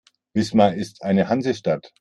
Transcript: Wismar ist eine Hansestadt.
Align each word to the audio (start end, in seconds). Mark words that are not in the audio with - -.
Wismar 0.33 0.73
ist 0.73 1.03
eine 1.03 1.29
Hansestadt. 1.29 1.89